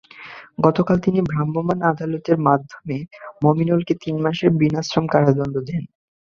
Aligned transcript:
গতকাল 0.59 0.97
তিনি 0.99 1.19
ভ্রাম্যমাণ 1.21 1.77
আদালতের 1.91 2.37
মাধ্যমে 2.47 2.97
মমিনুলকে 3.43 3.93
তিন 4.03 4.15
মাসের 4.23 4.51
বিনাশ্রম 4.59 5.05
কারাদণ্ড 5.07 5.55
দেন। 5.67 5.83